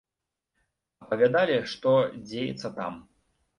Апавядалі, 1.01 1.59
што 1.75 1.95
дзеецца 2.27 2.75
там. 2.83 2.93